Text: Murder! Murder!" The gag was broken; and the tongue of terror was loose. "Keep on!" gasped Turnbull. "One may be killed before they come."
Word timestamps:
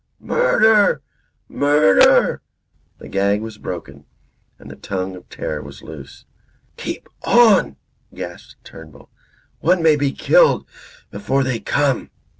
Murder! 0.19 1.03
Murder!" 1.47 2.41
The 2.97 3.07
gag 3.07 3.41
was 3.41 3.59
broken; 3.59 4.05
and 4.57 4.71
the 4.71 4.75
tongue 4.75 5.15
of 5.15 5.29
terror 5.29 5.61
was 5.61 5.83
loose. 5.83 6.25
"Keep 6.75 7.07
on!" 7.21 7.75
gasped 8.11 8.63
Turnbull. 8.63 9.11
"One 9.59 9.83
may 9.83 9.95
be 9.95 10.11
killed 10.11 10.65
before 11.11 11.43
they 11.43 11.59
come." 11.59 12.09